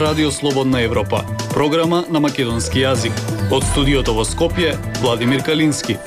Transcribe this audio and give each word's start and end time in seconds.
Радио 0.00 0.30
Слободна 0.30 0.82
Европа, 0.82 1.24
програма 1.52 2.04
на 2.08 2.20
македонски 2.24 2.80
јазик. 2.80 3.12
Од 3.52 3.66
студиото 3.68 4.14
во 4.16 4.22
Скопје, 4.24 4.70
Владимир 5.02 5.42
Калински. 5.44 5.98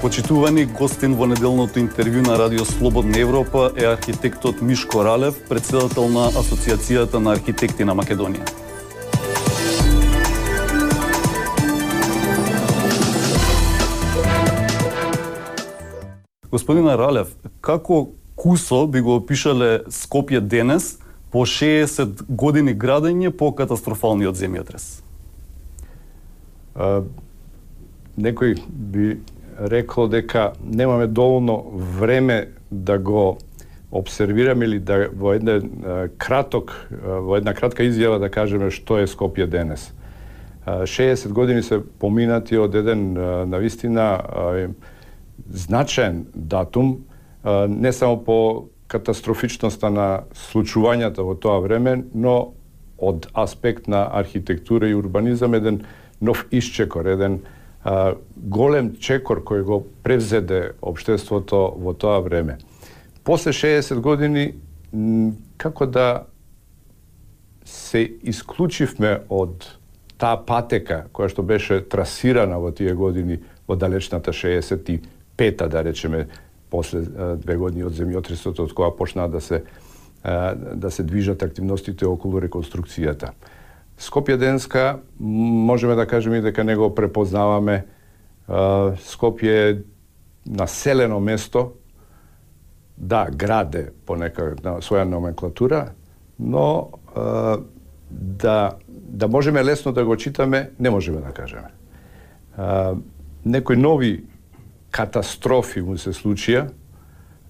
Почитувани 0.00 0.64
гостин 0.64 1.18
во 1.20 1.28
неделното 1.28 1.82
интервју 1.84 2.24
на 2.24 2.38
Радио 2.40 2.64
Слободна 2.64 3.20
Европа 3.20 3.72
е 3.76 3.84
архитектот 3.84 4.62
Мишко 4.62 5.04
Ралев, 5.04 5.36
председател 5.48 6.08
на 6.08 6.30
Асоциацијата 6.32 7.20
на 7.20 7.36
архитекти 7.36 7.84
на 7.84 7.92
Македонија. 7.92 8.48
Господина 16.50 16.96
Ралев, 16.98 17.36
како 17.60 18.08
кусо 18.40 18.86
би 18.86 19.00
го 19.04 19.18
опишале 19.20 19.82
Скопје 19.92 20.40
денес 20.40 20.96
по 21.30 21.44
60 21.44 22.24
години 22.28 22.72
градење 22.72 23.28
по 23.36 23.50
катастрофалниот 23.52 24.38
земјотрес? 24.38 25.02
А, 26.74 27.02
некој 28.16 28.56
би 28.68 29.18
рекол 29.60 30.08
дека 30.08 30.52
немаме 30.64 31.06
доволно 31.06 31.58
време 32.00 32.48
да 32.70 32.96
го 32.98 33.36
обсервираме 33.92 34.64
или 34.64 34.78
да 34.78 35.10
во 35.12 35.34
една 35.36 36.08
краток 36.16 36.72
во 37.02 37.36
една 37.36 37.52
кратка 37.54 37.84
изјава 37.84 38.22
да 38.24 38.32
кажеме 38.32 38.70
што 38.70 39.02
е 39.02 39.10
Скопје 39.10 39.50
денес. 39.50 39.90
60 40.64 41.28
години 41.28 41.62
се 41.62 41.82
поминати 41.82 42.56
од 42.56 42.74
еден 42.74 43.12
навистина 43.50 44.08
значен 44.24 44.74
значаен 45.50 46.26
датум, 46.34 47.04
не 47.68 47.92
само 47.92 48.24
по 48.24 48.68
катастрофичноста 48.90 49.90
на 49.90 50.06
случувањата 50.34 51.22
во 51.22 51.36
тоа 51.38 51.60
време, 51.62 52.02
но 52.14 52.52
од 52.98 53.30
аспект 53.32 53.88
на 53.88 54.08
архитектура 54.12 54.88
и 54.88 54.94
урбанизам 54.94 55.54
еден 55.54 55.84
нов 56.20 56.46
исчекор, 56.50 57.06
еден 57.06 57.40
а, 57.84 58.14
голем 58.36 58.96
чекор 59.00 59.40
кој 59.46 59.62
го 59.64 59.80
превзеде 60.02 60.74
обштеството 60.82 61.70
во 61.80 61.94
тоа 61.94 62.20
време. 62.20 62.58
После 63.24 63.52
60 63.52 64.00
години 64.00 64.52
како 65.56 65.86
да 65.86 66.26
се 67.64 68.02
исклучивме 68.22 69.20
од 69.30 69.64
таа 70.20 70.36
патека 70.44 71.06
која 71.14 71.30
што 71.32 71.46
беше 71.46 71.80
трасирана 71.80 72.58
во 72.60 72.74
тие 72.74 72.92
години 72.94 73.38
во 73.68 73.76
далечната 73.76 74.32
65-та, 74.34 75.68
да 75.68 75.84
речеме, 75.84 76.26
после 76.70 77.00
две 77.36 77.56
години 77.56 77.84
од 77.84 77.94
земјотресот, 77.94 78.60
од 78.60 78.74
која 78.74 78.94
почнаа 78.96 79.28
да 79.28 79.40
се 79.40 79.64
да 80.74 80.90
се 80.90 81.02
движат 81.02 81.42
активностите 81.42 82.04
околу 82.04 82.42
реконструкцијата. 82.44 83.30
Скопје 83.96 84.36
денска 84.36 85.00
можеме 85.18 85.94
да 85.96 86.04
кажеме 86.06 86.42
дека 86.44 86.64
него 86.64 86.90
препознаваме 86.94 87.86
Скопје 88.48 89.70
е 89.70 89.78
населено 90.46 91.20
место, 91.20 91.72
да, 92.98 93.28
граде 93.32 93.92
по 94.06 94.16
нека 94.16 94.56
на 94.64 94.80
своја 94.82 95.04
номенклатура, 95.08 95.92
но 96.38 96.90
да 98.10 98.76
да 99.10 99.28
можеме 99.28 99.64
лесно 99.64 99.92
да 99.92 100.04
го 100.04 100.16
читаме, 100.16 100.70
не 100.80 100.90
можеме 100.90 101.20
да 101.20 101.32
кажеме. 101.32 101.68
некои 103.44 103.76
нови 103.76 104.24
катастрофи 104.90 105.80
му 105.82 105.98
се 105.98 106.12
случија, 106.12 106.70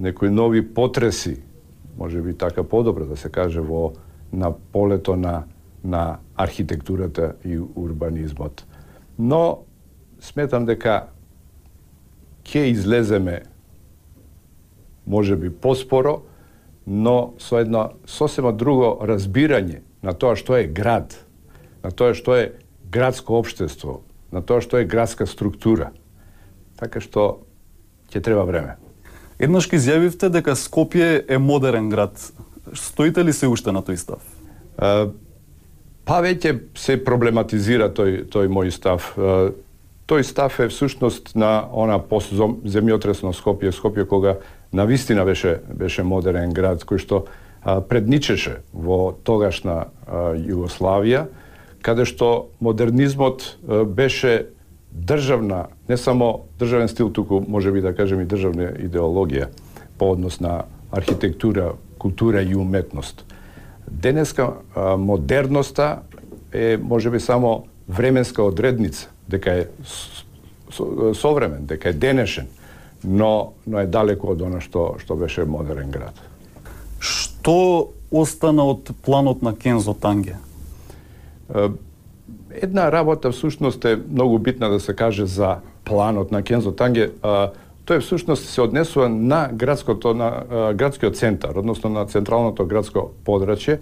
некои 0.01 0.31
нови 0.31 0.63
потреси, 0.75 1.43
може 1.99 2.23
би 2.23 2.35
така 2.35 2.63
подобро 2.63 3.07
да 3.07 3.17
се 3.17 3.29
каже 3.29 3.61
во 3.61 3.93
на 4.33 4.53
полето 4.73 5.17
на 5.17 5.45
на 5.85 6.19
архитектурата 6.37 7.35
и 7.45 7.59
урбанизмот. 7.75 8.67
Но 9.19 9.65
сметам 10.21 10.67
дека 10.69 11.09
ќе 12.45 12.71
излеземе 12.73 13.43
може 15.07 15.37
би 15.37 15.51
поспоро, 15.51 16.23
но 16.87 17.35
со 17.39 17.61
едно 17.61 17.91
сосема 18.07 18.53
друго 18.53 18.99
разбирање 19.01 19.81
на 20.03 20.13
тоа 20.13 20.37
што 20.37 20.57
е 20.57 20.69
град, 20.69 21.17
на 21.85 21.91
тоа 21.91 22.15
што 22.15 22.37
е 22.37 22.53
градско 22.91 23.39
општество, 23.41 24.01
на 24.33 24.43
тоа 24.43 24.61
што 24.61 24.81
е 24.81 24.89
градска 24.89 25.27
структура. 25.27 25.93
Така 26.81 27.01
што 27.01 27.45
ќе 28.11 28.23
треба 28.25 28.45
време. 28.49 28.77
Еднаш 29.41 29.69
ке 29.69 29.79
изјавивте 29.81 30.31
дека 30.33 30.57
Скопје 30.57 31.25
е 31.29 31.39
модерен 31.39 31.89
град. 31.93 32.17
Стоите 32.75 33.25
ли 33.25 33.33
се 33.33 33.49
уште 33.49 33.73
на 33.73 33.85
тој 33.85 33.97
став? 34.01 34.25
Па 34.77 36.21
веќе 36.25 36.57
се 36.75 36.97
проблематизира 37.05 37.91
тој 37.93 38.25
тој 38.33 38.49
мој 38.53 38.73
став. 38.73 39.13
Тој 40.11 40.25
став 40.27 40.57
е 40.61 40.69
всушност 40.73 41.37
на 41.37 41.69
она 41.73 42.01
земјотресно 42.01 43.33
Скопје, 43.37 43.73
Скопје 43.73 44.07
кога 44.07 44.39
на 44.73 44.85
вистина 44.85 45.25
беше 45.25 45.61
беше 45.69 46.03
модерен 46.03 46.53
град 46.53 46.85
кој 46.85 46.99
што 46.99 47.25
предничеше 47.65 48.63
во 48.73 49.13
тогашна 49.25 49.93
Југославија, 50.09 51.27
каде 51.83 52.05
што 52.05 52.51
модернизмот 52.61 53.57
беше 53.87 54.51
државна, 54.95 55.67
не 55.89 55.97
само 55.97 56.47
државен 56.59 56.89
стил, 56.89 57.13
туку 57.13 57.41
може 57.49 57.73
би 57.73 57.81
да 57.81 57.95
кажем 57.95 58.21
и 58.21 58.27
државна 58.27 58.73
идеологија 58.79 59.49
по 59.99 60.11
однос 60.13 60.41
на 60.41 60.65
архитектура, 60.93 61.73
култура 61.99 62.43
и 62.43 62.57
уметност. 62.57 63.25
Денеска 63.91 64.53
модерноста 64.99 66.01
е 66.53 66.79
можеби 66.83 67.21
само 67.21 67.67
временска 67.89 68.43
одредница, 68.43 69.09
дека 69.29 69.53
е 69.53 69.67
современ, 71.15 71.67
дека 71.67 71.89
е 71.89 71.93
денешен, 71.93 72.47
но 73.05 73.53
но 73.67 73.79
е 73.81 73.87
далеко 73.87 74.35
од 74.35 74.43
она 74.43 74.61
што 74.61 74.97
што 74.99 75.17
беше 75.17 75.45
модерен 75.45 75.91
град. 75.91 76.15
Што 77.01 77.91
остана 78.11 78.65
од 78.65 78.91
планот 79.03 79.43
на 79.43 79.55
Кензо 79.57 79.95
Танге? 79.95 80.37
Една 82.51 82.93
работа 82.93 83.31
всушност 83.31 83.85
е 83.85 83.99
многу 84.11 84.39
битна 84.39 84.71
да 84.71 84.81
се 84.81 84.97
каже 84.97 85.27
за 85.27 85.57
планот 85.85 86.33
на 86.33 86.43
Кензо 86.43 86.73
Танге 86.73 87.11
тој 87.91 88.01
всушност 88.01 88.49
се 88.49 88.61
однесува 88.63 89.09
на 89.09 89.49
градското 89.53 90.15
на 90.15 90.29
а, 90.29 90.73
градскиот 90.75 91.17
центар, 91.17 91.57
односно 91.57 91.91
на 91.91 92.07
централното 92.07 92.67
градско 92.67 93.11
подрачје, 93.27 93.81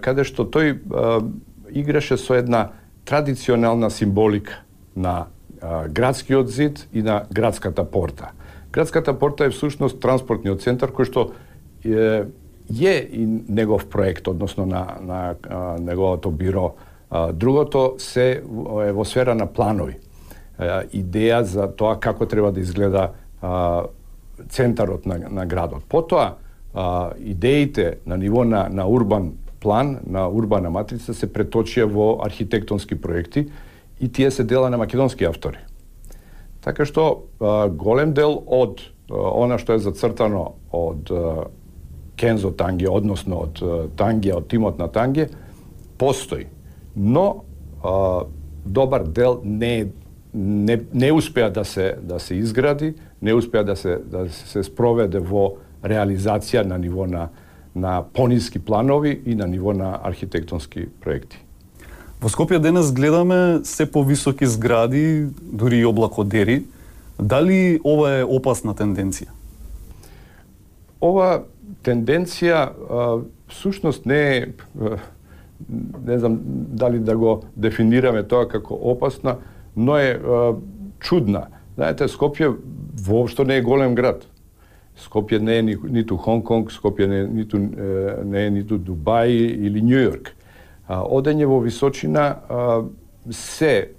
каде 0.00 0.24
што 0.24 0.48
тој 0.48 0.72
а, 0.72 1.20
играше 1.68 2.16
со 2.16 2.38
една 2.40 2.70
традиционална 3.04 3.90
символика 3.90 4.62
на 4.96 5.26
а, 5.60 5.88
градскиот 5.88 6.48
зид 6.48 6.88
и 6.92 7.02
на 7.02 7.24
градската 7.32 7.84
порта. 7.84 8.32
Градската 8.72 9.12
порта 9.18 9.44
е 9.44 9.52
всушност 9.52 10.00
транспортниот 10.00 10.64
центар 10.64 10.88
кој 10.88 11.04
што 11.04 11.30
е, 11.84 12.24
е 12.80 12.96
и 13.12 13.26
негов 13.48 13.88
проект, 13.92 14.28
односно 14.28 14.66
на, 14.66 14.96
на 15.04 15.34
на 15.50 15.76
неговото 15.78 16.30
биро. 16.30 16.74
Другото 17.32 17.94
се 17.98 18.42
е 18.84 18.92
во 18.92 19.04
сфера 19.04 19.34
на 19.34 19.46
планови 19.46 19.96
идеја 20.58 21.42
за 21.42 21.68
тоа 21.70 21.96
како 22.00 22.26
треба 22.26 22.52
да 22.52 22.60
изгледа 22.60 23.12
центарот 24.48 25.06
на, 25.06 25.18
на 25.30 25.46
градот. 25.46 25.84
Потоа, 25.88 26.36
идеите 27.18 27.98
на 28.06 28.16
ниво 28.16 28.44
на, 28.44 28.68
на 28.68 28.88
урбан 28.88 29.32
план, 29.60 29.98
на 30.06 30.28
урбана 30.28 30.70
матрица 30.70 31.14
се 31.14 31.26
преточија 31.26 31.86
во 31.90 32.18
архитектонски 32.24 33.00
проекти 33.00 33.48
и 34.00 34.08
тие 34.08 34.30
се 34.30 34.44
дела 34.44 34.70
на 34.70 34.78
македонски 34.78 35.24
автори. 35.24 35.58
Така 36.62 36.84
што 36.84 37.24
голем 37.70 38.12
дел 38.12 38.42
од 38.46 38.82
она 39.08 39.58
што 39.58 39.74
е 39.74 39.82
зацртано 39.82 40.58
од 40.74 41.10
Кензо 42.18 42.50
Танге, 42.50 42.90
односно 42.90 43.46
од 43.46 43.62
Тангија, 43.96 44.42
од 44.42 44.48
тимот 44.50 44.78
на 44.78 44.88
Танге, 44.90 45.28
постои. 45.98 46.48
Но 46.98 47.44
а, 47.84 48.20
добар 48.66 49.02
дел 49.02 49.40
не 49.44 49.86
не, 50.34 50.80
не 50.94 51.12
успеа 51.12 51.50
да 51.50 51.64
се 51.64 51.96
да 52.02 52.20
се 52.20 52.34
изгради, 52.34 52.94
не 53.22 53.34
успеа 53.34 53.64
да 53.64 53.76
се 53.76 53.98
да 54.04 54.28
се 54.28 54.62
спроведе 54.62 55.18
во 55.18 55.56
реализација 55.84 56.66
на 56.66 56.78
ниво 56.78 57.06
на 57.06 57.28
на 57.74 58.02
пониски 58.12 58.58
планови 58.58 59.20
и 59.26 59.34
на 59.34 59.46
ниво 59.46 59.72
на 59.72 60.00
архитектонски 60.02 60.88
проекти. 61.00 61.38
Во 62.20 62.28
Скопје 62.28 62.58
денес 62.58 62.90
гледаме 62.92 63.60
се 63.64 63.86
повисоки 63.86 64.46
згради, 64.46 65.26
дури 65.42 65.78
и 65.78 65.86
облакодери. 65.86 66.64
Дали 67.18 67.80
ова 67.84 68.18
е 68.18 68.24
опасна 68.24 68.74
тенденција? 68.74 69.30
Ова 71.00 71.44
тенденција 71.86 72.74
всушност 73.48 74.06
не 74.06 74.18
е 74.36 74.46
не 76.06 76.18
знам 76.18 76.40
дали 76.78 76.98
да 76.98 77.16
го 77.16 77.42
дефинираме 77.56 78.22
тоа 78.22 78.48
како 78.48 78.74
опасна, 78.74 79.36
но 79.76 79.96
е 79.96 80.20
чудна. 81.00 81.46
Знаете, 81.74 82.08
Скопје 82.08 82.56
воопшто 83.06 83.44
не 83.44 83.56
е 83.56 83.62
голем 83.62 83.94
град. 83.94 84.26
Скопје 84.98 85.38
не 85.38 85.58
е 85.58 85.62
ни, 85.62 85.76
ниту 85.90 86.16
Хонг 86.16 86.46
Конг, 86.46 86.72
Скопје 86.74 87.06
не, 87.06 87.22
ниту, 87.26 87.58
не 88.24 88.46
е 88.46 88.50
ниту 88.50 88.78
Дубај 88.78 89.30
или 89.30 89.82
Нью 89.82 90.02
Йорк. 90.02 90.34
Одење 90.88 91.46
во 91.46 91.60
височина 91.60 92.38
се 93.30 93.90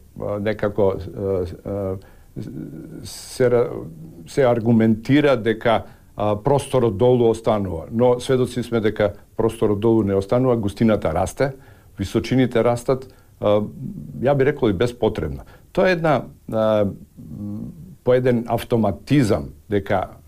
некако 0.42 0.96
се, 3.04 3.50
се 4.28 4.44
аргументира 4.44 5.38
дека 5.38 5.84
просторот 6.44 6.98
долу 6.98 7.30
останува, 7.30 7.86
но 7.92 8.20
сведоци 8.20 8.64
сме 8.64 8.80
дека 8.80 9.14
просторот 9.38 9.80
долу 9.80 10.04
не 10.04 10.16
останува, 10.16 10.58
густината 10.58 11.14
расте, 11.14 11.54
височините 12.00 12.64
растат, 12.64 13.08
ја 13.40 14.36
би 14.36 14.46
рекол 14.46 14.70
и 14.70 14.74
безпотребно. 14.74 15.48
Тоа 15.72 15.90
е 15.90 15.92
една 15.92 16.24
по 18.04 18.14
еден 18.14 18.46
автоматизам 18.48 19.50
дека 19.70 20.20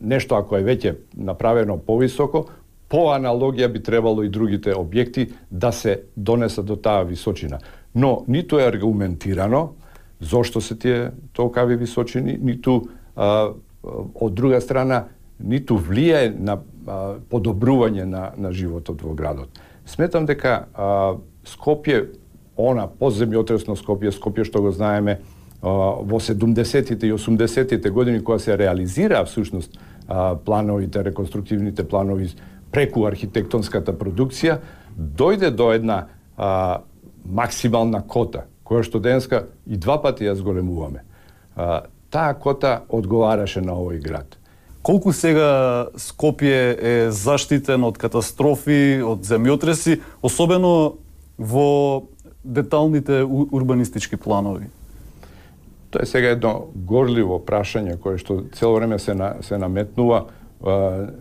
нешто 0.00 0.34
ако 0.34 0.56
е 0.56 0.64
веќе 0.64 0.96
направено 1.16 1.78
повисоко, 1.78 2.46
по 2.88 3.12
аналогија 3.12 3.68
би 3.68 3.82
требало 3.84 4.22
и 4.24 4.32
другите 4.32 4.72
објекти 4.72 5.28
да 5.50 5.72
се 5.72 6.08
донесат 6.16 6.66
до 6.66 6.76
таа 6.76 7.04
височина. 7.04 7.58
Но 7.94 8.24
ниту 8.28 8.58
е 8.58 8.64
аргументирано 8.64 9.74
зошто 10.20 10.60
се 10.60 10.78
тие 10.78 11.10
толкави 11.32 11.76
височини, 11.76 12.38
ниту 12.40 12.80
а, 13.16 13.52
од 14.14 14.34
друга 14.34 14.60
страна 14.60 15.04
ниту 15.38 15.78
влијае 15.78 16.32
на 16.34 16.58
а, 16.58 17.16
подобрување 17.30 18.04
на, 18.04 18.32
на 18.36 18.52
животот 18.52 19.02
во 19.02 19.14
градот. 19.14 19.48
Сметам 19.86 20.26
дека 20.26 20.66
а, 20.74 21.16
Скопје, 21.48 22.08
она 22.56 22.88
подземјотресно 22.88 23.76
Скопје, 23.78 24.12
Скопје 24.12 24.44
што 24.44 24.62
го 24.62 24.72
знаеме 24.72 25.18
а, 25.18 25.68
во 26.02 26.20
70-тите 26.20 27.06
и 27.06 27.12
80-тите 27.12 27.90
години 27.90 28.24
кога 28.24 28.38
се 28.38 28.58
реализира 28.58 29.24
всушност 29.24 29.78
а, 30.08 30.36
плановите, 30.36 31.04
реконструктивните 31.04 31.88
планови 31.88 32.30
преку 32.70 33.06
архитектонската 33.08 33.92
продукција, 33.96 34.58
дојде 34.96 35.50
до 35.50 35.72
една 35.72 36.06
а, 36.36 36.80
максимална 37.24 38.02
кота, 38.06 38.46
која 38.64 38.84
што 38.84 39.00
денеска 39.00 39.46
и 39.66 39.76
два 39.76 40.00
пати 40.02 40.26
ја 40.26 40.34
зголемуваме. 40.36 41.04
А, 41.56 41.86
таа 42.10 42.34
кота 42.34 42.82
одговараше 42.88 43.60
на 43.60 43.76
овој 43.78 44.02
град. 44.02 44.37
Колку 44.88 45.12
сега 45.12 45.90
Скопје 46.00 46.60
е 46.72 46.92
заштитен 47.12 47.84
од 47.84 47.98
катастрофи, 48.00 49.02
од 49.04 49.26
земјотреси, 49.28 49.98
особено 50.24 50.96
во 51.36 52.08
деталните 52.40 53.20
урбанистички 53.28 54.16
планови? 54.16 54.70
Тоа 55.92 56.06
е 56.06 56.08
сега 56.08 56.32
едно 56.32 56.70
горливо 56.72 57.36
прашање 57.36 57.98
кое 58.00 58.16
што 58.16 58.46
цело 58.56 58.78
време 58.80 58.96
се 58.96 59.12
на, 59.12 59.34
се 59.44 59.60
наметнува 59.60 60.22
а, 60.24 61.12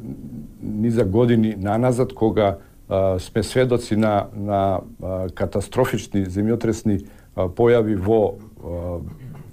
ни 0.63 0.91
за 0.91 1.03
години 1.03 1.55
наназад 1.59 2.15
кога 2.15 2.57
а, 2.87 3.19
сме 3.19 3.43
сведоци 3.43 3.99
на 3.99 4.31
на 4.31 4.79
а, 4.79 5.27
катастрофични 5.35 6.23
земјотресни 6.23 7.01
а, 7.35 7.51
појави 7.51 7.99
во 7.99 8.21
а, 8.31 8.99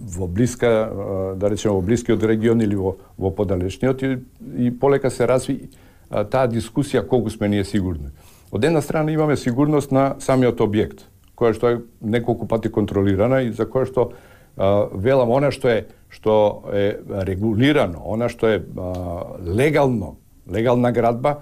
во 0.05 0.27
блиска, 0.27 1.35
да 1.37 1.51
речеме 1.51 1.75
во 1.75 1.81
блискиот 1.81 2.23
регион 2.23 2.61
или 2.61 2.77
во, 2.77 2.97
во 3.19 3.31
подалечниот 3.31 4.03
и, 4.03 4.19
и 4.57 4.71
полека 4.71 5.11
се 5.11 5.27
разви 5.27 5.71
таа 6.11 6.49
дискусија 6.49 7.07
колку 7.09 7.31
сме 7.31 7.49
ние 7.49 7.65
сигурни. 7.65 8.13
Од 8.53 8.65
една 8.65 8.83
страна 8.83 9.13
имаме 9.13 9.37
сигурност 9.37 9.93
на 9.93 10.15
самиот 10.23 10.61
објект, 10.63 11.09
која 11.35 11.57
што 11.57 11.73
е 11.73 11.81
неколку 12.01 12.47
пати 12.47 12.71
контролирана 12.71 13.43
и 13.43 13.53
за 13.53 13.67
која 13.67 13.89
што 13.89 14.11
а, 14.13 14.87
велам 14.93 15.33
она 15.35 15.51
што 15.51 15.73
е 15.73 15.87
што 16.15 16.63
е 16.71 17.01
регулирано, 17.27 18.05
она 18.05 18.29
што 18.29 18.53
е 18.53 18.61
а, 18.63 19.41
легално, 19.43 20.17
легална 20.47 20.93
градба, 20.93 21.41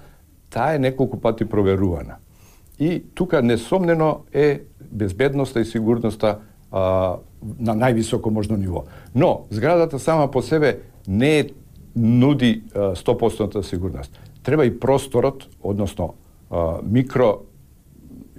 таа 0.49 0.73
е 0.75 0.79
неколку 0.79 1.19
пати 1.21 1.45
проверувана. 1.45 2.17
И 2.79 3.03
тука 3.13 3.41
несомнено 3.41 4.25
е 4.33 4.63
безбедноста 4.91 5.61
и 5.61 5.65
сигурноста 5.65 6.39
а, 6.73 7.17
на 7.59 7.75
највисоко 7.75 8.29
можно 8.29 8.57
ниво. 8.57 8.85
Но 9.15 9.45
зградата 9.49 9.99
сама 9.99 10.31
по 10.31 10.41
себе 10.41 10.79
не 11.07 11.49
нуди 11.95 12.63
100% 12.73 13.61
сигурност. 13.61 14.19
Треба 14.43 14.65
и 14.65 14.79
просторот, 14.79 15.47
односно 15.63 16.13
а, 16.51 16.77
микро 16.83 17.39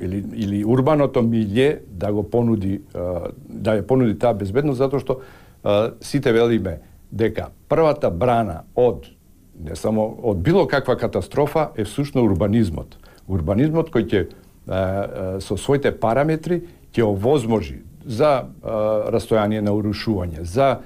или, 0.00 0.24
или 0.34 0.64
урбаното 0.64 1.22
милје 1.22 1.78
да 1.88 2.12
го 2.12 2.22
понуди 2.22 2.80
да 2.92 3.76
ја 3.78 3.82
понуди 3.86 4.18
таа 4.18 4.34
безбедност 4.34 4.82
затоа 4.82 4.98
што 4.98 5.20
сите 6.02 6.32
велиме 6.34 6.80
дека 7.14 7.52
првата 7.70 8.10
брана 8.10 8.64
од 8.74 9.06
не 9.54 9.76
само 9.76 10.08
од 10.22 10.42
било 10.42 10.66
каква 10.66 10.96
катастрофа 10.96 11.70
е 11.76 11.84
всушно 11.84 12.24
урбанизмот. 12.26 12.98
Урбанизмот 13.28 13.90
кој 13.94 14.04
ќе 14.10 15.40
со 15.40 15.56
своите 15.56 15.92
параметри 15.94 16.64
ќе 16.92 17.06
овозможи 17.06 17.82
за 18.06 18.46
растојание 19.12 19.60
на 19.60 19.72
урушување, 19.72 20.42
за 20.42 20.78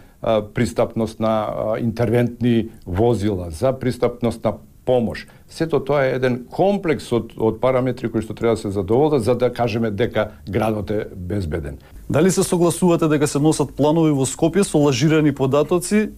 пристапност 0.54 1.20
на 1.20 1.76
интервентни 1.78 2.70
возила, 2.86 3.50
за 3.50 3.72
пристапност 3.72 4.44
на 4.44 4.52
помош. 4.88 5.26
Сето 5.48 5.80
тоа 5.84 6.06
е 6.06 6.14
еден 6.16 6.46
комплекс 6.50 7.12
од, 7.12 7.34
од 7.36 7.60
параметри 7.60 8.08
кои 8.08 8.24
што 8.24 8.34
треба 8.34 8.56
да 8.56 8.62
се 8.62 8.70
задоволат 8.72 9.24
за 9.24 9.34
да 9.36 9.52
кажеме 9.52 9.90
дека 9.90 10.30
градот 10.48 10.90
е 10.90 11.06
безбеден. 11.12 11.76
Дали 12.10 12.30
се 12.30 12.42
согласувате 12.42 13.08
дека 13.08 13.28
се 13.28 13.38
носат 13.38 13.74
планови 13.76 14.16
во 14.16 14.24
Скопје 14.24 14.64
со 14.64 14.80
лажирани 14.80 15.34
податоци, 15.34 16.08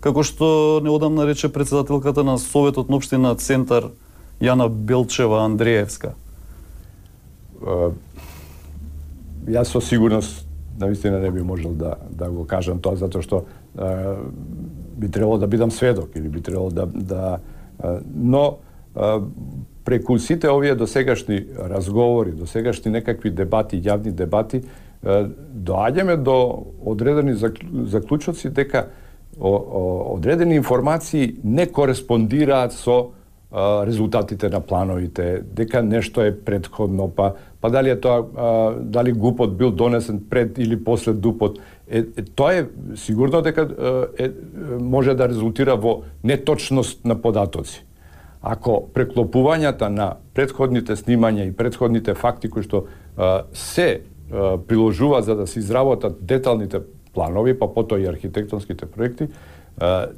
како 0.00 0.22
што 0.22 0.78
неодамна 0.78 1.26
рече 1.26 1.50
председателката 1.50 2.22
на 2.24 2.38
Советот 2.38 2.88
на 2.88 3.02
општина 3.02 3.34
Центар 3.34 3.90
Јана 4.40 4.70
Белчева 4.70 5.42
Андреевска? 5.42 6.14
Јас 9.50 9.74
со 9.74 9.82
сигурност 9.82 10.46
Да, 10.80 10.86
навистина 10.86 11.18
не 11.18 11.30
би 11.30 11.42
можел 11.42 11.70
да, 11.70 11.94
да 12.10 12.30
го 12.30 12.46
кажам 12.46 12.80
тоа, 12.80 12.96
затоа 12.96 13.22
што 13.22 13.44
а, 13.76 14.16
би 14.96 15.08
требало 15.12 15.38
да 15.38 15.46
бидам 15.46 15.70
сведок 15.70 16.16
или 16.16 16.28
би 16.28 16.40
требало 16.40 16.70
да... 16.70 16.86
да 16.86 17.38
а, 17.78 18.00
но 18.14 18.58
а, 18.96 19.20
преку 19.84 20.18
сите 20.18 20.48
овие 20.48 20.74
досегашни 20.74 21.46
разговори, 21.58 22.32
досегашни 22.32 22.92
некакви 22.92 23.30
дебати, 23.30 23.76
јавни 23.76 24.10
дебати, 24.10 24.62
а, 25.04 25.28
доаѓаме 25.52 26.16
до 26.16 26.64
одредени 26.84 27.36
заклучоци 27.86 28.48
дека 28.48 28.86
о, 29.38 29.52
о, 29.52 30.14
одредени 30.16 30.56
информации 30.56 31.36
не 31.44 31.66
кореспондираат 31.66 32.72
со 32.72 33.12
резултатите 33.86 34.48
на 34.48 34.60
плановите, 34.60 35.42
дека 35.42 35.82
нешто 35.82 36.22
е 36.22 36.36
предходно, 36.36 37.08
па 37.16 37.32
па 37.60 37.70
дали 37.70 37.90
е 37.90 38.00
тоа 38.00 38.24
а, 38.36 38.72
дали 38.80 39.12
гупот 39.12 39.56
бил 39.56 39.70
донесен 39.70 40.22
пред 40.30 40.58
или 40.58 40.84
после 40.84 41.12
дупот. 41.12 41.58
Е, 41.90 41.98
е 41.98 42.22
тоа 42.34 42.54
е 42.54 42.66
сигурно 42.94 43.42
дека 43.42 43.68
е, 44.18 44.30
може 44.80 45.14
да 45.14 45.28
резултира 45.28 45.76
во 45.76 46.02
неточност 46.24 47.04
на 47.04 47.20
податоци. 47.20 47.84
Ако 48.42 48.88
преклопувањата 48.94 49.92
на 49.92 50.14
предходните 50.34 50.96
снимања 50.96 51.44
и 51.44 51.52
предходните 51.52 52.14
факти 52.14 52.48
кои 52.48 52.64
што 52.64 52.86
а, 53.16 53.44
се 53.52 54.00
а, 54.32 54.56
приложува 54.56 55.22
за 55.22 55.36
да 55.36 55.46
се 55.46 55.58
изработат 55.58 56.16
деталните 56.24 56.80
планови, 57.12 57.58
па 57.58 57.68
потоа 57.68 58.00
и 58.00 58.08
архитектонските 58.08 58.86
проекти, 58.86 59.28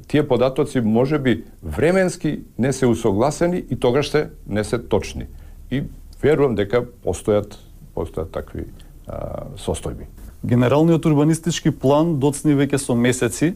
тие 0.07 0.27
податоци 0.27 0.81
може 0.81 1.19
би 1.19 1.43
временски 1.63 2.39
не 2.57 2.73
се 2.73 2.85
усогласени 2.85 3.63
и 3.69 3.79
тогаш 3.79 4.09
се 4.09 4.29
не 4.47 4.63
се 4.63 4.79
точни. 4.79 5.25
И 5.71 5.83
верувам 6.21 6.55
дека 6.55 6.83
постојат 6.83 7.55
постојат 7.95 8.31
такви 8.33 8.65
а, 9.07 9.45
состојби. 9.57 10.09
Генералниот 10.43 11.05
урбанистички 11.05 11.71
план 11.71 12.17
доцни 12.19 12.55
веќе 12.57 12.77
со 12.81 12.95
месеци. 12.95 13.53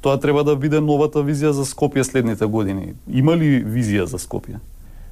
Тоа 0.00 0.16
треба 0.16 0.42
да 0.44 0.56
биде 0.56 0.80
новата 0.80 1.20
визија 1.22 1.52
за 1.54 1.66
Скопје 1.68 2.02
следните 2.02 2.46
години. 2.46 2.94
Има 3.06 3.36
ли 3.36 3.60
визија 3.62 4.08
за 4.10 4.18
Скопје? 4.18 4.58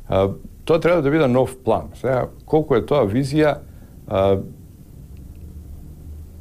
А, 0.08 0.30
тоа 0.64 0.80
треба 0.80 1.02
да 1.02 1.10
биде 1.10 1.28
нов 1.28 1.56
план. 1.64 1.92
Сега, 2.00 2.28
колку 2.46 2.75
е 2.75 2.82
тоа 2.87 3.04
визија, 3.06 3.58
а, 4.08 4.40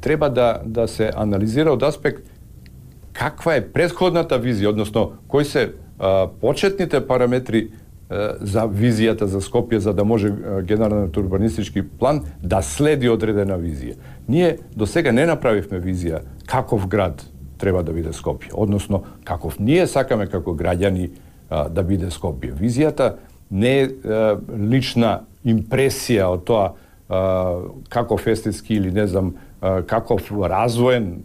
треба 0.00 0.30
да, 0.30 0.62
да 0.64 0.88
се 0.88 1.12
анализира 1.14 1.72
од 1.72 1.82
аспект 1.82 2.27
каква 3.12 3.56
е 3.56 3.64
предходната 3.64 4.38
визија, 4.40 4.68
односно 4.68 5.12
кои 5.28 5.44
се 5.44 5.72
а, 5.98 6.28
почетните 6.40 7.00
параметри 7.06 7.68
а, 8.10 8.36
за 8.40 8.66
визијата 8.68 9.24
за 9.24 9.40
Скопје 9.40 9.78
за 9.78 9.94
да 9.94 10.04
може 10.04 10.30
генералниот 10.62 11.16
урбанистички 11.16 11.82
план 11.82 12.22
да 12.42 12.62
следи 12.62 13.08
одредена 13.08 13.58
визија. 13.58 13.96
Ние 14.28 14.58
до 14.76 14.86
сега 14.86 15.12
не 15.12 15.26
направивме 15.26 15.80
визија 15.80 16.22
каков 16.46 16.88
град 16.88 17.24
треба 17.58 17.82
да 17.82 17.92
биде 17.92 18.12
Скопје, 18.12 18.52
односно 18.54 19.02
каков 19.24 19.58
ние 19.58 19.86
сакаме 19.86 20.26
како 20.26 20.54
граѓани 20.54 21.10
а, 21.50 21.68
да 21.68 21.82
биде 21.82 22.10
Скопје. 22.10 22.54
Визијата 22.54 23.16
не 23.50 23.80
е 23.80 23.88
лична 24.52 25.24
импресија 25.44 26.28
од 26.28 26.44
тоа 26.44 26.72
а, 27.08 27.60
каков 27.88 28.20
фестиски 28.20 28.74
или 28.74 28.92
не 28.92 29.06
знам 29.06 29.34
каков 29.60 30.30
развоен, 30.30 31.22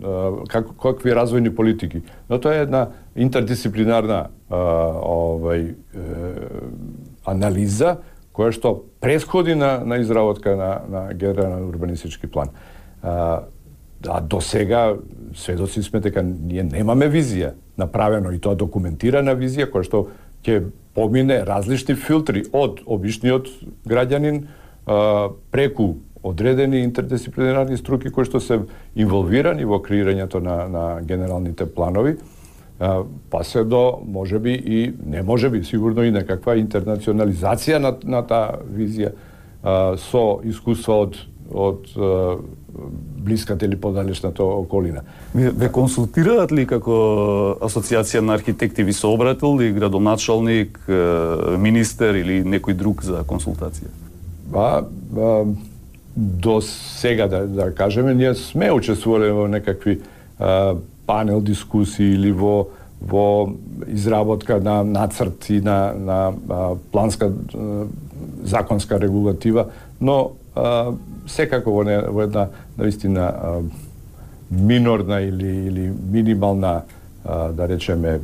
како 0.50 0.74
какви 0.74 1.14
развојни 1.14 1.52
политики. 1.56 2.02
Но 2.30 2.40
тоа 2.42 2.56
е 2.58 2.64
една 2.66 2.88
интердисциплинарна 3.16 4.30
овај 4.50 5.68
анализа 7.30 7.98
која 8.34 8.54
што 8.54 8.74
предходи 9.02 9.56
на, 9.56 9.78
на 9.86 10.00
изработка 10.02 10.56
на, 10.58 10.82
на 10.90 11.02
генерален 11.14 11.68
урбанистички 11.70 12.28
план. 12.28 12.50
А, 13.02 13.44
а 14.08 14.22
до 14.22 14.42
сега 14.42 14.96
сведоци 15.36 15.84
сме 15.84 16.00
дека 16.00 16.24
ние 16.24 16.64
немаме 16.64 17.10
визија 17.10 17.54
направено 17.78 18.32
и 18.34 18.42
тоа 18.42 18.58
документирана 18.58 19.38
визија 19.38 19.70
која 19.70 19.86
што 19.86 20.08
ќе 20.44 20.64
помине 20.98 21.44
различни 21.46 21.96
филтри 21.96 22.44
од 22.54 22.82
обичниот 22.86 23.48
граѓанин 23.86 24.44
а, 24.44 25.30
преку 25.52 25.96
одредени 26.24 26.84
интердисциплинарни 26.84 27.78
струки 27.78 28.12
кои 28.12 28.26
што 28.26 28.40
се 28.40 28.62
инволвирани 28.96 29.66
во 29.66 29.82
креирањето 29.84 30.40
на, 30.40 30.68
на 30.68 30.86
генералните 31.02 31.66
планови, 31.66 32.16
а, 32.80 33.04
па 33.30 33.44
се 33.44 33.64
до, 33.64 34.00
може 34.08 34.40
би 34.40 34.54
и, 34.54 34.94
не 35.06 35.22
може 35.22 35.50
би, 35.50 35.64
сигурно 35.64 36.04
и 36.04 36.12
некаква 36.12 36.56
интернационализација 36.58 37.78
на, 37.78 37.94
на 38.04 38.24
таа 38.28 38.64
визија 38.64 39.12
а, 39.64 39.96
со 39.98 40.40
искуства 40.44 41.04
од 41.08 41.22
од 41.54 41.86
блиската 43.24 43.66
или 43.66 43.76
подалечната 43.76 44.44
околина. 44.44 45.02
Ве, 45.36 45.52
ве 45.52 45.70
консултираат 45.72 46.52
ли 46.52 46.66
како 46.68 46.96
асоциација 47.62 48.24
на 48.26 48.34
архитекти 48.34 48.84
ви 48.84 48.94
се 48.94 49.08
обратил 49.08 49.58
ли 49.60 49.72
градоначалник, 49.72 50.80
министер 51.60 52.18
или 52.20 52.42
некој 52.44 52.74
друг 52.74 53.04
за 53.04 53.24
консултација? 53.28 53.92
Ба, 54.50 54.84
ба 55.14 55.46
до 56.18 56.62
сега 56.62 57.28
да, 57.28 57.48
да 57.48 57.76
кажеме, 57.76 58.14
ние 58.14 58.36
сме 58.36 58.72
учествувале 58.72 59.32
во 59.32 59.48
некакви 59.48 60.02
а, 60.40 60.76
панел 61.06 61.42
дискусии 61.42 62.14
или 62.14 62.32
во 62.32 62.68
во 63.02 63.50
изработка 63.88 64.62
на 64.62 64.84
нацрти 64.84 65.62
на 65.62 65.94
на 65.94 66.34
а, 66.50 66.76
планска 66.92 67.32
а, 67.32 67.88
законска 68.44 69.00
регулатива, 69.00 69.68
но 70.02 70.32
а, 70.56 70.94
секако 71.28 71.72
во, 71.72 71.84
не, 71.84 71.98
во 71.98 72.22
една 72.22 72.48
наистина 72.78 73.34
а, 73.34 73.62
минорна 74.52 75.22
или 75.22 75.68
или 75.68 75.94
минимална 76.12 76.82
а, 77.26 77.52
да 77.52 77.68
речеме 77.68 78.20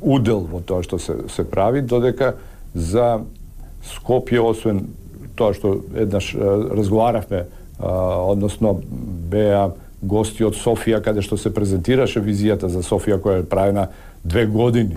удел 0.00 0.40
во 0.40 0.60
тоа 0.60 0.82
што 0.82 0.98
се 0.98 1.16
се 1.28 1.50
прави 1.50 1.80
додека 1.82 2.34
за 2.74 3.24
Скопје 3.86 4.40
освен 4.42 4.88
тоа 5.36 5.54
што 5.54 5.80
еднаш 5.94 6.34
разговаравме, 6.36 7.46
односно 7.78 8.80
беа 9.30 9.70
гости 10.02 10.44
од 10.44 10.56
Софија 10.56 11.00
каде 11.04 11.22
што 11.24 11.38
се 11.40 11.52
презентираше 11.54 12.20
визијата 12.24 12.70
за 12.72 12.84
Софија 12.84 13.20
која 13.20 13.42
е 13.42 13.48
правена 13.48 13.88
две 14.24 14.46
години, 14.46 14.96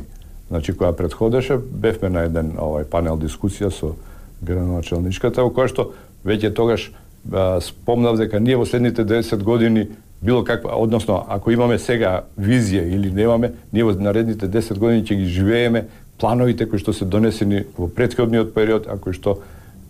значи 0.50 0.74
која 0.74 0.94
предходеше, 0.96 1.58
бевме 1.58 2.10
на 2.10 2.26
еден 2.28 2.54
овај 2.58 2.88
панел 2.90 3.20
дискусија 3.20 3.72
со 3.72 3.96
градоначалничката 4.42 5.44
во 5.44 5.54
која 5.54 5.72
што 5.72 5.92
веќе 6.26 6.54
тогаш 6.56 6.92
а, 7.32 7.60
спомнав 7.62 8.18
дека 8.18 8.40
ние 8.40 8.58
во 8.58 8.66
следните 8.66 9.06
10 9.06 9.44
години 9.44 9.88
било 10.22 10.44
каква, 10.44 10.76
односно 10.76 11.26
ако 11.28 11.52
имаме 11.52 11.80
сега 11.80 12.24
визија 12.40 12.84
или 12.88 13.12
немаме, 13.12 13.54
ние 13.74 13.84
во 13.84 13.96
наредните 13.96 14.48
10 14.48 14.78
години 14.78 15.04
ќе 15.04 15.16
ги 15.16 15.26
живееме 15.26 15.88
плановите 16.20 16.68
кои 16.68 16.80
што 16.80 16.94
се 16.94 17.06
донесени 17.06 17.64
во 17.78 17.88
претходниот 17.88 18.54
период, 18.54 18.88
а 18.88 18.98
кои 19.00 19.14
што 19.14 19.40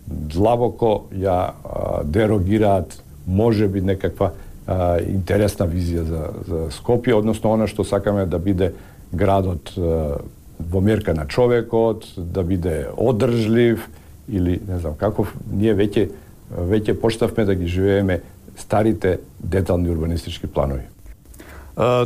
длабоко 0.06 1.10
ја 1.14 1.50
а, 1.50 2.04
дерогираат 2.04 3.02
може 3.26 3.68
би 3.68 3.80
некаква 3.80 4.32
а, 4.66 4.98
интересна 5.00 5.66
визија 5.66 6.02
за, 6.02 6.22
за 6.48 6.58
Скопје, 6.74 7.14
односно 7.14 7.52
она 7.52 7.66
што 7.66 7.84
сакаме 7.84 8.26
да 8.26 8.38
биде 8.38 8.72
градот 9.12 9.72
а, 9.76 10.18
во 10.60 10.80
мерка 10.80 11.14
на 11.14 11.26
човекот, 11.26 12.06
да 12.16 12.42
биде 12.42 12.88
одржлив 12.96 13.88
или 14.28 14.60
не 14.68 14.78
знам 14.78 14.94
каков, 14.98 15.34
ние 15.52 15.74
веќе 15.74 16.10
веќе 16.50 16.98
почнавме 17.00 17.44
да 17.44 17.54
ги 17.54 17.66
живееме 17.66 18.20
старите 18.56 19.18
детални 19.38 19.90
урбанистички 19.90 20.46
планови. 20.46 20.82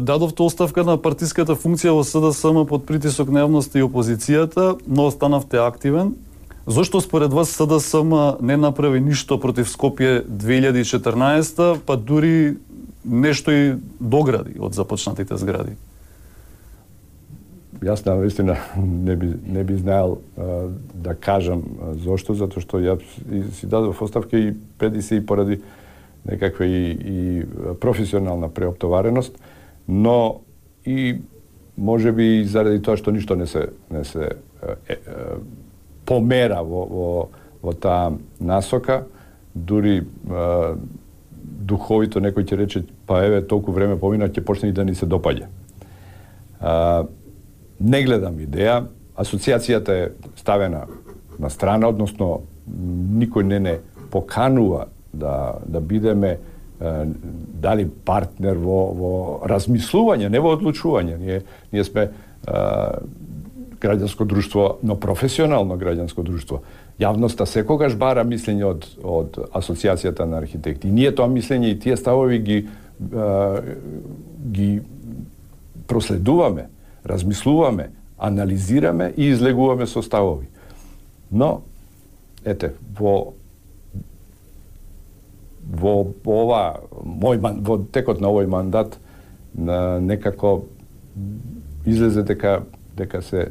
Дадовте 0.00 0.42
оставка 0.42 0.84
на 0.84 0.96
партиската 1.00 1.56
функција 1.56 1.96
во 1.96 2.04
СДСМ 2.04 2.66
под 2.68 2.84
притисок 2.86 3.32
на 3.32 3.42
јавноста 3.42 3.80
и 3.80 3.82
опозицијата, 3.82 4.76
но 4.86 5.08
останавте 5.08 5.58
активен. 5.58 6.14
Зошто 6.66 7.00
според 7.00 7.32
вас 7.32 7.50
СДСМ 7.50 8.14
не 8.40 8.56
направи 8.56 9.00
ништо 9.00 9.38
против 9.40 9.68
Скопје 9.68 10.24
2014, 10.24 11.78
па 11.86 11.96
дури 11.96 12.56
нешто 13.04 13.52
и 13.52 13.74
догради 14.00 14.56
од 14.58 14.72
започнатите 14.72 15.36
згради? 15.36 15.76
Јас 17.84 18.06
на 18.06 18.14
вистина 18.16 18.56
не 18.80 19.16
би 19.16 19.34
не 19.44 19.64
би 19.64 19.76
знаел 19.76 20.18
а, 20.36 20.70
да 20.94 21.14
кажам 21.14 21.62
зошто 22.00 22.34
затоа 22.34 22.64
што 22.64 22.80
ја 22.80 22.96
си 23.60 23.68
дадов 23.68 24.00
оставка 24.00 24.38
и 24.38 24.54
преди 24.78 25.02
се 25.02 25.20
и 25.20 25.26
поради 25.26 25.60
некаква 26.24 26.64
и, 26.64 26.96
и 26.96 27.44
професионална 27.80 28.48
преоптовареност, 28.48 29.36
но 29.88 30.40
и 30.86 31.20
може 31.76 32.12
би 32.12 32.40
и 32.40 32.44
заради 32.48 32.80
тоа 32.80 32.96
што 32.96 33.12
ништо 33.12 33.36
не 33.36 33.46
се 33.46 33.68
не 33.90 34.04
се 34.04 34.32
е, 34.88 34.96
е, 34.96 34.96
помера 36.06 36.62
во, 36.62 36.84
во, 36.86 37.08
во 37.62 37.72
таа 37.72 38.12
насока, 38.40 39.04
дури 39.54 40.02
е, 40.02 40.76
духовито 41.64 42.20
некој 42.20 42.46
ќе 42.48 42.58
рече, 42.58 42.84
па 43.06 43.22
еве 43.24 43.42
толку 43.42 43.72
време 43.72 43.98
помина, 44.00 44.28
ќе 44.28 44.44
почне 44.44 44.70
и 44.70 44.76
да 44.76 44.84
ни 44.84 44.94
се 44.94 45.06
допаѓа. 45.06 45.48
А, 46.60 47.04
не 47.80 48.02
гледам 48.04 48.38
идеја, 48.40 48.84
асоциацијата 49.16 49.96
е 49.98 50.10
ставена 50.36 50.86
на 51.38 51.50
страна, 51.50 51.88
односно 51.88 52.44
никој 53.20 53.44
не 53.44 53.60
не 53.60 53.78
поканува 54.10 54.88
да, 55.12 55.58
да 55.66 55.80
бидеме 55.80 56.28
е, 56.28 56.38
дали 57.62 57.88
партнер 58.04 58.58
во, 58.58 58.78
во 58.94 59.12
размислување, 59.50 60.28
не 60.30 60.40
во 60.40 60.54
одлучување. 60.56 61.18
Ние, 61.18 61.42
ние 61.72 61.84
сме 61.84 62.08
е, 62.08 62.10
граѓанско 63.84 64.24
друштво, 64.24 64.78
но 64.82 64.96
професионално 65.00 65.76
граѓанско 65.78 66.24
друштво. 66.24 66.62
Јавноста 67.00 67.46
секогаш 67.46 67.96
бара 68.00 68.24
мислење 68.24 68.64
од, 68.64 68.88
од 69.02 69.38
Асоциацијата 69.52 70.26
на 70.28 70.40
архитекти. 70.40 70.90
Ние 70.90 71.12
тоа 71.14 71.28
мислење 71.28 71.72
и 71.72 71.78
тие 71.78 71.96
ставови 72.00 72.38
ги, 72.38 72.58
а, 73.12 73.60
ги 74.52 74.70
проследуваме, 75.86 76.68
размислуваме, 77.04 77.90
анализираме 78.18 79.12
и 79.16 79.30
излегуваме 79.34 79.86
со 79.86 80.02
ставови. 80.02 80.48
Но, 81.30 81.62
ете, 82.44 82.74
во 82.98 83.34
во 85.64 86.04
ова 86.28 86.80
мој 87.04 87.40
во 87.64 87.78
текот 87.92 88.20
на 88.20 88.28
овој 88.28 88.46
мандат 88.46 88.98
на 89.54 90.00
некако 90.00 90.66
излезе 91.86 92.22
дека 92.22 92.62
дека 92.96 93.22
се 93.22 93.48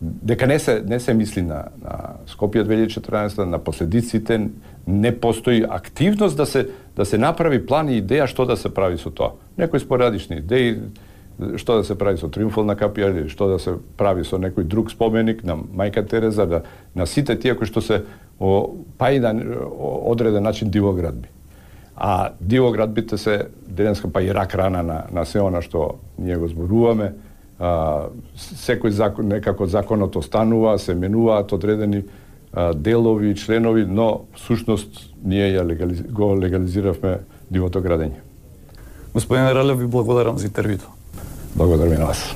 дека 0.00 0.46
не 0.46 0.58
се 0.58 0.82
не 0.86 1.00
се 1.00 1.14
мисли 1.14 1.42
на 1.42 1.64
на 1.82 2.16
Скопје 2.26 2.64
2014 2.64 3.44
на 3.44 3.58
последиците 3.58 4.48
не 4.86 5.20
постои 5.20 5.64
активност 5.68 6.36
да 6.36 6.46
се 6.46 6.68
да 6.96 7.04
се 7.04 7.18
направи 7.18 7.66
план 7.66 7.88
и 7.88 8.00
идеја 8.02 8.26
што 8.26 8.46
да 8.46 8.56
се 8.56 8.74
прави 8.74 8.98
со 8.98 9.10
тоа. 9.10 9.36
Некои 9.58 9.80
спорадични 9.80 10.40
идеи 10.40 10.78
што 11.56 11.76
да 11.76 11.84
се 11.84 11.98
прави 11.98 12.16
со 12.16 12.28
Триумфална 12.28 12.76
капија 12.76 13.10
или 13.12 13.28
што 13.28 13.48
да 13.48 13.58
се 13.58 13.76
прави 13.96 14.24
со 14.24 14.40
некој 14.40 14.64
друг 14.64 14.90
споменик 14.90 15.44
на 15.44 15.56
мајка 15.56 16.06
Тереза 16.08 16.46
да 16.46 16.62
на 16.94 17.06
сите 17.06 17.36
тие 17.36 17.54
кои 17.54 17.66
што 17.66 17.80
се 17.80 18.04
о, 18.40 18.72
па 18.98 19.12
и 19.12 19.20
на 19.20 19.34
одреден 19.80 20.42
начин 20.42 20.70
дивоградби. 20.70 21.28
А 21.96 22.32
дивоградбите 22.40 23.18
се 23.18 23.48
денеска 23.68 24.08
па 24.08 24.22
и 24.22 24.34
рак 24.34 24.54
рана 24.54 24.82
на 24.82 25.04
на 25.12 25.24
се 25.26 25.40
она 25.40 25.60
што 25.60 26.00
ние 26.18 26.36
го 26.36 26.48
зборуваме 26.48 27.12
а, 27.60 28.08
секој 28.36 28.90
закон, 28.90 29.28
некако 29.28 29.66
законот 29.66 30.16
останува, 30.16 30.78
се 30.78 30.94
менуваат 30.94 31.52
одредени 31.52 32.02
а, 32.52 32.72
делови, 32.74 33.34
членови, 33.36 33.84
но 33.86 34.26
сушност 34.36 35.12
ние 35.24 35.52
ја 35.52 35.66
легализ... 35.66 36.02
го 36.02 36.34
легализиравме 36.40 37.18
дивото 37.50 37.82
градење. 37.82 38.24
Господин 39.14 39.48
Ралев, 39.52 39.78
ви 39.78 39.86
благодарам 39.86 40.38
за 40.38 40.48
интервјуто. 40.48 40.88
Благодарам 41.54 41.92
и 41.92 41.98
на 41.98 42.06
вас. 42.06 42.34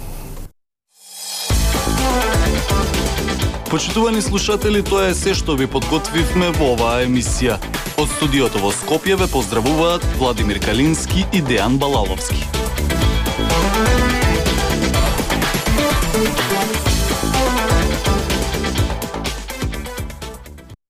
Почитувани 3.71 4.23
слушатели, 4.23 4.83
тоа 4.83 5.09
е 5.11 5.15
се 5.15 5.35
што 5.35 5.57
ви 5.59 5.67
подготвивме 5.67 6.53
во 6.59 6.75
оваа 6.75 7.03
емисија. 7.07 7.57
Од 7.99 8.11
студиото 8.19 8.63
во 8.63 8.71
Скопје 8.71 9.17
ве 9.19 9.27
поздравуваат 9.31 10.05
Владимир 10.19 10.63
Калински 10.63 11.27
и 11.33 11.43
Дејан 11.43 11.79
Балаловски. 11.79 12.74